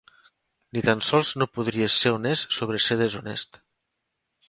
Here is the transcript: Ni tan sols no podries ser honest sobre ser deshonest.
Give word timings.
Ni 0.77 0.81
tan 0.87 1.03
sols 1.09 1.33
no 1.43 1.49
podries 1.59 1.99
ser 2.07 2.15
honest 2.17 2.59
sobre 2.59 2.83
ser 2.89 3.01
deshonest. 3.07 3.65